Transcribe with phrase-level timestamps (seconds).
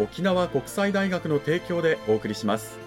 [0.00, 2.78] 沖縄国際大学の提供でお送りします。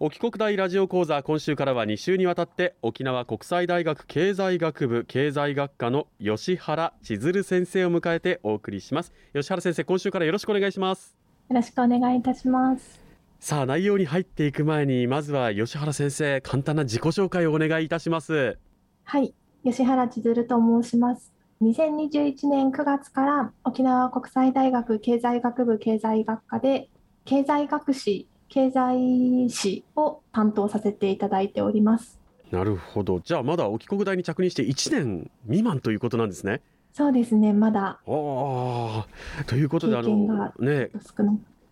[0.00, 9.14] 沖国大ラジオ講座今週からは2週にわたって沖縄国際大学経済学部経済学科の吉原千鶴先生を迎えてお送りします。
[9.32, 11.23] 吉原先生今週からよろしくお願いします。
[11.48, 13.00] よろしくお願いいたします。
[13.38, 18.58] さあ内容に入っていく前にまずは吉原先生簡単な自己紹介をお願いいたします。
[19.04, 21.32] はい吉原千鶴と申します。
[21.62, 26.88] 2021年9月から沖縄国際大学経済学部経済学科で
[27.24, 32.18] 経済学士経済史を担当させていただいております。
[32.50, 33.20] なるほど。
[33.20, 36.62] じゃあまだ沖国大に着任して1年未満ということなんですね
[36.96, 37.98] そうですねまだ。
[38.06, 39.06] あ
[39.40, 40.90] あということであのね。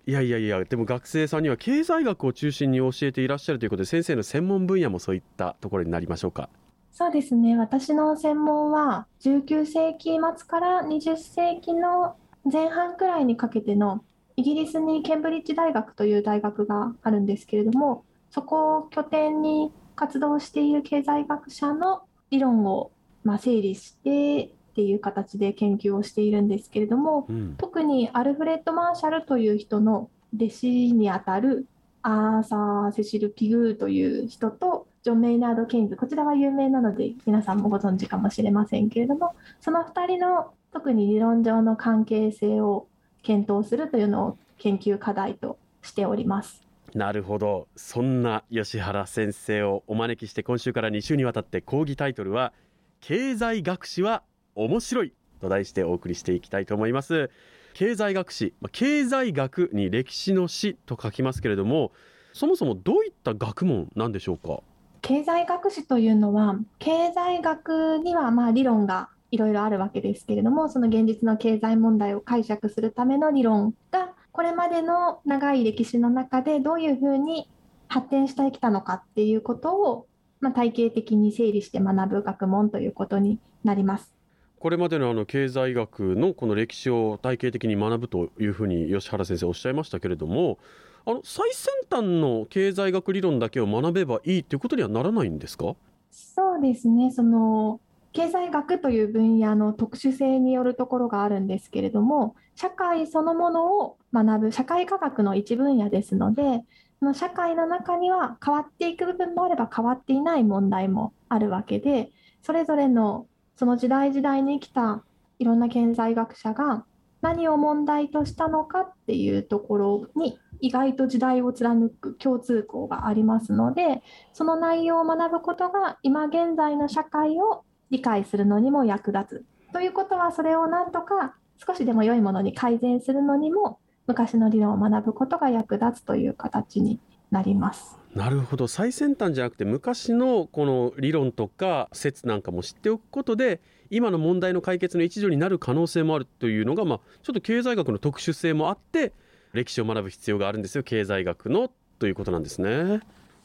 [0.05, 6.49] いやいやいやでも学生さんには経済学を中心に教えていらっしゃるということで先生の専門分野もそういったところになりましょうか。
[6.91, 12.17] そうですね私の専門は19世紀末から20世紀の
[12.53, 14.03] 前半くらいにかけての
[14.37, 22.91] イギリスにケンブリッジ大学という大学があるんですけれどもそこを拠点に活動している経済学者の理論を
[23.23, 31.67] まあ整理してっていう形で研究をしているんですけれども、うん、特にアルフレッド・マーシャルという人の弟子にあたる
[32.01, 42.87] アーサー・セシル・ピグーという人とジョン・メイナード・ケインズこちらは有名なので皆さんもご存知かもしれませんけれどもその2人の特に理論上の関係性を
[43.23, 46.63] 検討するというのを研究課題としております。
[46.95, 52.55] なるほどそんな吉原先生をお招きして今週から2週にわたって講義タイトルは
[53.03, 54.23] 「経済学史は
[54.55, 57.31] 面白い」と題してお送りしていきたいと思います。
[57.75, 61.93] 経済学史経済学に歴史の史と書きますけれども
[62.35, 64.61] そもそもどういった学問なんでしょうか？
[65.01, 77.49] 経済学史というのは経済学にはまあ理論がいろいろあるわけですけれどもその現実の経済問題を解釈するための理論がこれまでの長い歴史の中でどういうふうに
[77.89, 80.07] 発展してきたのかっていうことを、
[80.41, 84.15] まあ、体系的に整理して学ぶ学問ということになります。
[84.63, 90.57] これまでのあの経済学のこの歴史を体系的に学ぶというふうに吉原先生おっしゃいましたけれども
[91.05, 95.75] あの最先端の経済学理論だけを学べばいいということにはならないんですか？
[96.13, 97.11] そうですね。
[97.11, 97.81] その
[98.13, 106.63] 経済学という分野の特殊性によるところがあるんですけれども社会そのものを学ぶ社会科学の一分野ですので
[107.01, 112.13] の社会の中には変わっていく部分もあれば変わっていない問題もあるわけで
[112.45, 113.27] それぞれの
[113.63, 115.05] その時代時代に生きた
[115.39, 116.85] いろんな経済学者が
[117.21, 124.03] 何を問題としたのかっていうところに意外と時代を貫く共通項がありますので
[124.33, 129.73] その内容を学ぶことが今現在の社会を理解するのにも役立つ。
[129.73, 133.79] ということはそれをなんとか少しでも良いものに改善するのにも
[134.09, 136.99] 昔の理論を学ぶことが役立つという形に
[137.33, 137.99] なります。
[138.15, 138.69] なるほど。
[138.69, 149.13] 最先端じゃなくて昔のこの理論とか説なんかも知っておくことで今の問題の解決の一助になる可能性もあるというのが、まあ、ちょっと経済学の特殊性もあって
[149.55, 150.85] 歴史を学ぶ必要があるんですよ。
[150.85, 153.01] 経済学のということなんですね。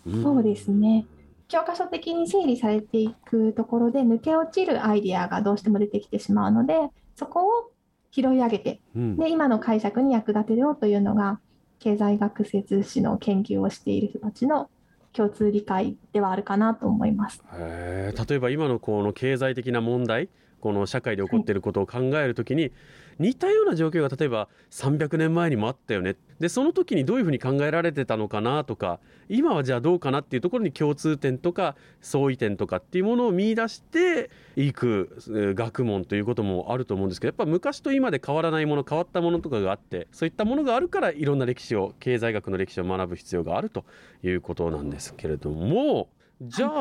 [0.06, 1.06] うん、そうですね。
[1.48, 7.72] 教科書的に整理されていくところで抜け落ちるアイデアがどうしても出てきてしまうのでそこを
[8.12, 11.40] 拾い上げて、うん、で今の解釈に役立てようというのが
[11.79, 14.69] 経済学説史の研究をしている人たちの
[15.13, 17.44] 共通理解ではあるかなと思います。
[17.51, 20.29] 例えば今のこの経済的な問題
[20.59, 22.71] この社会で起こっていることを考えるときに、
[23.19, 26.15] 似たような状況が例えば300年前にもあったよね。
[26.39, 35.18] でその時にどういうふうに考えられてたのかなとか今はじゃあどうかなっていうところに共通点とか相違点とかっていうものを見出していく
[35.56, 43.83] 学問ということもあると思うんですけどやっぱ昔と今で変わらないもの変わったものとかがあってそういったものがあるからいろんな歴史を経済学の歴史を学ぶ必要があると
[44.24, 46.09] いうことなんですけれども。
[46.39, 46.74] じゃあ,、あ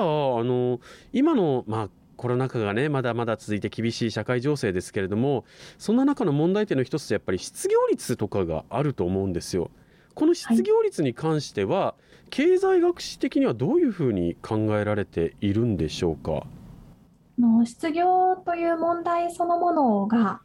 [0.45, 0.81] の
[1.15, 5.45] 今のまあコロナ禍がねまだまだ続いて厳しい社会情勢ですけれども
[5.79, 9.71] そんな中の問題点の一つやっぱり失業率とかがあると思うんですよ。
[10.15, 16.47] この失業率に関しては、はい、経済学史的にはどういうふうに考えられているんでしょうか？
[17.39, 20.41] の失業という問題そのものが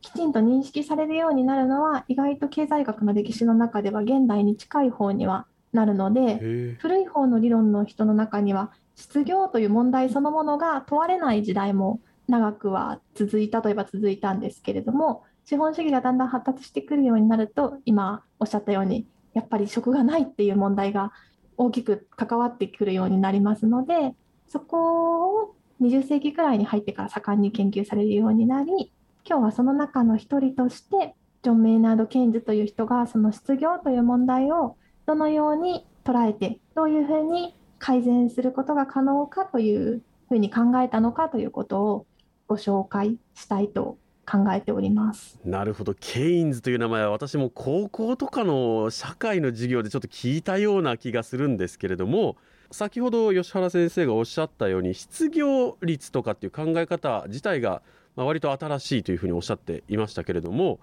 [0.00, 21.12] きちんと認識されるようになるのは意外と経済学の歴史の中では現代に近い方にはなるので古い方の理論の人の中には失業という問題そのものが問われない時代も長くは続いたといえば続いたんですけれども資本主義がだんだん発達してくるようになると今おっしゃったようにやっぱり職がないっていう問題が
[21.56, 24.14] 大きく関わってくるようになりますので
[24.48, 28.92] そこを20世紀くらいに入ってから盛んに研究されるようになり
[29.24, 34.76] 今日はその中の一人としてジョン・メイナード・ケインズという人がその失業という問題を
[35.06, 42.06] どのように捉えてどういうふうに改善することが可能かというふうに考えたのかということを
[42.48, 45.38] ご紹介したいと考えております。
[45.44, 45.94] なるほど。
[45.98, 52.36] ケインズという名前は私も高校とかの社会の授業でちょっと聞いたような気がするんですけれども
[52.72, 57.82] 先ほど吉原先生がおっしゃったように失業率とかっていう考え方自体が
[58.16, 60.80] 割と新しいというふうにおっしゃっていましたけれども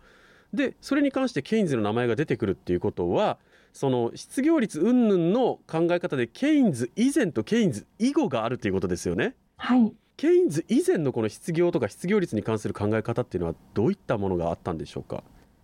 [0.54, 3.38] でそれに関してケインズの名前が出てくるっていうことは
[3.74, 9.36] その失業率云々の考え方でケインズ以前とケインズ以後があるということですよね。
[9.58, 15.24] はいケインズ以前のこの失業とか失業率に関する考え方っていうのはどういったものがあったんでしょうか？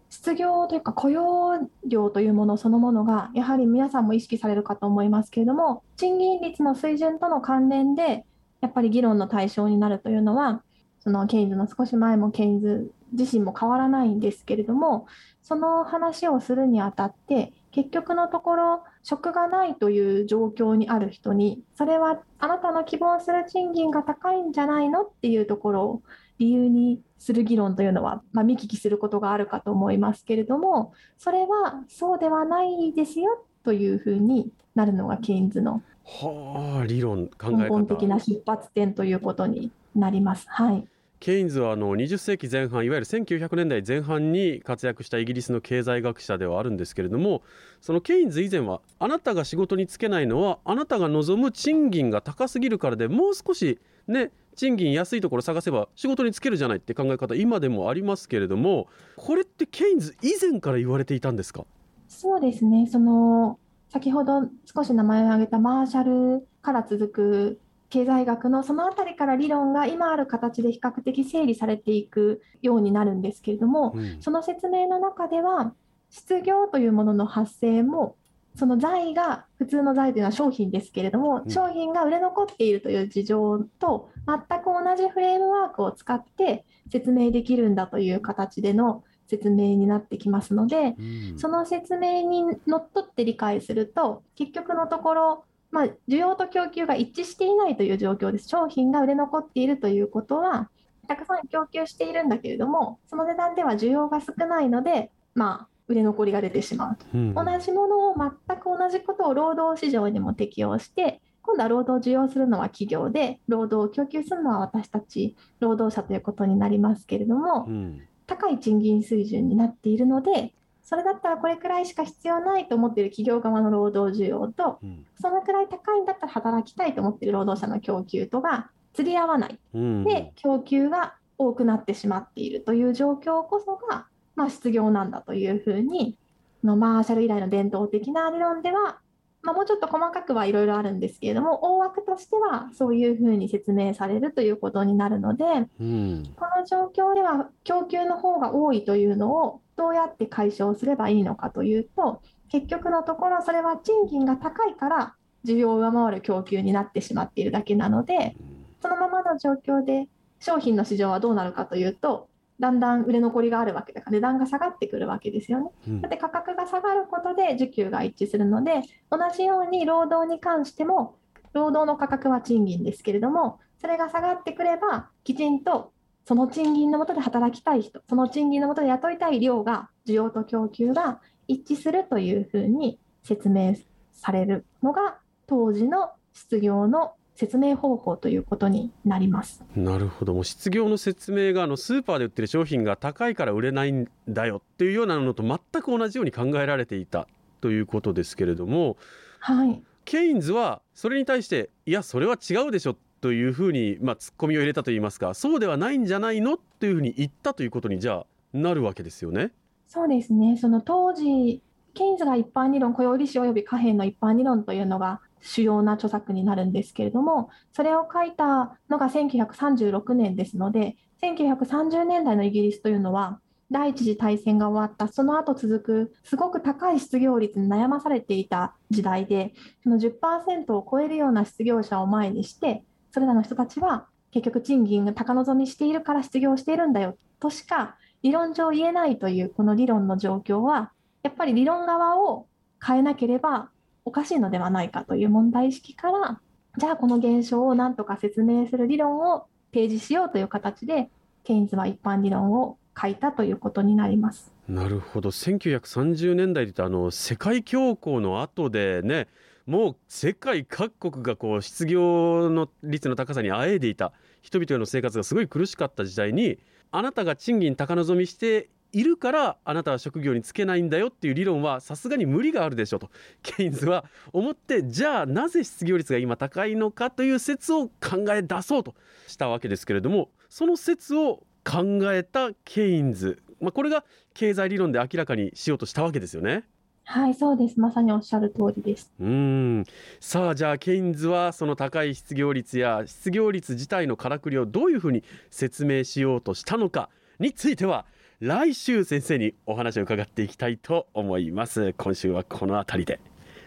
[0.09, 8.25] 失業というか雇用量というものそのものがやはり皆さんも意識されるかと思いますけれども賃金率の水準との関連で
[8.59, 10.63] やっぱり議論の対象になるというのは
[10.99, 15.07] そのケインズの少し前もケインズ自身も変わらないんですけれども
[15.41, 26.01] その話をするにあたって結局のところ職がないという状況にある人にそれはあなたの希望する賃金が高いんじゃないのっていうところを
[26.39, 40.45] 理由にする議論というのは、まあ、見聞きすることがあるかと思いますけれどもそれはそうではないですよというふうになるのがケインズのはあ理論考え根本的な出発点ということになります。
[40.49, 40.87] はい
[41.19, 47.41] ケインズはあの20世紀前半いわゆる1900年代前半に活躍したイギリスの経済学者ではあるんですけれども
[47.81, 58.87] そのケインズ以前はあなたが仕事に就けないのはあなたが望む賃金が高すぎるからでもう少しね賃金安いところ探せば仕事に就けるじゃないって考え方今でもありますけれども
[59.17, 61.65] これってケインズ以前から言われていたんですか？
[62.07, 62.87] そうですね。
[62.89, 64.43] その先ほど
[64.73, 75.73] 少し名前を挙げたマーシャルから続く経済学のその辺りから理論が今ある形で比較的整理されていくようになるんですけれども、うん、その説明の中では
[76.09, 78.15] 失業というものの発生も
[78.55, 98.47] その財が普通の財というのは商品ですけれども、うん、商品が売れ残っているという事情と全く同じフレームワークを使って説明できるんだという形での説明になってきますので、うん、その説明にのっとって理解すると結局のところまあ、需要と供給が一致していないという状況です。
[98.47, 100.69] 商品が売れ残っているということは、
[101.07, 120.53] たくさん供給しているんだけれども、その値段では需要が少ないので、まあ、売れ残りが出てしまうと、うん、同じものを全く同じことを労働市場にも適用して、今度は労働を需要するのは企業で、労働を供給するのは私たち労働者ということになりますけれども、うん、高い賃金水準になっているので、
[120.89, 136.17] それだったらこれくらいしか必要ないと思っている企業側の労働需要と、うん、そのくらい高いんだったら働きたいと思っている労働者の供給とが釣り合わない、うん、で供給が多くなってしまっているという状況こそが、まあ、失業なんだというふうに
[136.63, 138.97] のマーシャル以来の伝統的な理論では、
[139.43, 145.45] まあ、もうちょっと細かくはいろいろあるんですけれども大枠としてはそういうふうに説明されるということになるので、
[145.79, 158.35] うん、この状況では供給の方が多いというのをどうやって解消すればいいのかというと結局のところそれは賃金が高いから需要を上回る供給になってしまっているだけなので
[158.81, 160.09] そのままの状況で
[160.41, 162.27] 商品の市場はどうなるかというと
[162.59, 165.71] だんだん売れ残りがあるわけだから値段が下がってくるわけですよね。
[166.01, 171.15] だって価格が下がることで需給が一致するので同じように労働に関しても
[171.53, 175.93] 労働の価格は賃金ですけれどもそれが下がってくればきちんと
[176.29, 183.73] その賃金のもとで働きたい人その賃金のもとで雇いたい量が需要と供給が一致するというふうに説明
[184.13, 185.17] されるのが
[185.47, 189.63] 当時の失業の説明方法ということになります。
[189.75, 190.35] なるほど。
[190.35, 197.27] もう失業の説明があのスーパーで売ってる商品が高いから売れないんだよっていうようなのと全く同じように考えられていた
[197.59, 198.97] ということですけれども、
[199.39, 209.51] はい、ケインズはそれに対していやそれは違うでしょというふうに、まあ、ツッコミを入れたといいますかそうではないんじゃないのというふうに言ったということにじゃあなるわけですよね。
[209.87, 211.61] そうですねその当時
[211.95, 223.39] ケインズが一般理論雇用利子及び貨幣の一般理論というのが主要な著作になるんですけれどもそれを書いたのが1936年ですので1930年代のイギリスというのは
[223.71, 240.91] 第一次大戦が終わったその後続くすごく高い失業率に悩まされていた時代でその10%を超えるような失業者を前にしてそれらの人たちは結局賃金が高望みしているから失業しているんだよとしか理論上言えないというこの理論の状況は
[241.23, 242.47] やっぱり理論側を
[242.85, 243.69] 変えなければ
[244.05, 246.39] おかしいのではないかという問題意識から
[246.77, 251.09] じゃあこの現象を何とか説明する理論を提示しようという形で
[251.43, 254.51] ケインズは一般理論を書いたということになります。
[254.67, 259.27] なるほど1930年代であの世界恐慌の後でね
[259.69, 264.13] もう世界各国がこう失業の率の高さにあえいでいた。
[264.41, 266.57] 人々の生活がすごい苦しかった時代に
[266.89, 273.11] あなたが賃金高望みしているからあなたは職業に就けないんだよっていう理論はさすがに無理があるでしょと。
[273.43, 278.95] ケインズは思ってじゃあなぜ失業率が今高いのかという説を考え出そうと
[279.27, 286.63] したわけですけれどもその説を考えたケインズ、まあ、これが経済理論で明らかにしようとしたわけですよね。
[287.11, 287.79] はい、そうです。
[287.79, 289.11] まさにおっしゃる通りです。
[289.19, 289.83] うん。
[290.19, 298.05] さあ、じゃあ、ケインズはその高い失業率や失業率自体のからくりをどういうふうに説明しようとしたのかについては、
[298.41, 303.19] 来週先生にお話を伺っていきたいと思います今週はこの辺りで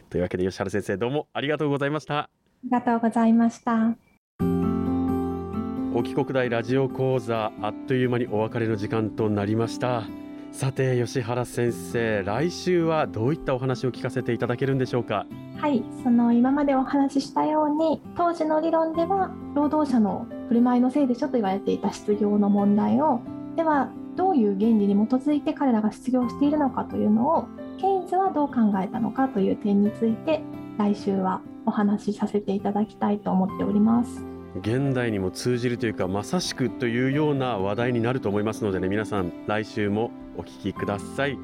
[0.09, 2.31] というわけで吉原先生どうもありがとうございましたあ
[2.65, 3.95] りがとうございました
[5.95, 10.05] 沖国大ラジオ講座あっという間にお別れの時間となりました
[10.53, 15.27] さて吉原先生来週はどういったお話を聞かせていただけるんでしょうか？
[15.59, 23.21] はいその今までお話ししたように当時の理論では労働者の振る舞いのせいでしょと言われていた失業の問題を
[23.57, 27.47] ではどういう原理に基づいて彼らが失業しているのかというのを
[27.81, 30.43] ケインズはどう考えたのかという点について
[30.79, 34.23] 来週はお話しさせていただきたいと思っております。
[34.57, 41.39] 現代にも通じるというかまさしくというような話題になると思いますのでね皆さん来週もお聞きください。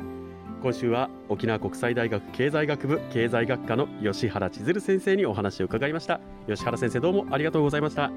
[0.63, 6.21] 今週は沖縄国際大学経済学部経済学科の吉原千鶴先生にお話を伺いました。
[6.49, 8.07] 吉原先生どうもありがとうございました。
[8.07, 8.11] あ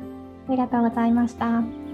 [0.49, 1.90] りがとうございました。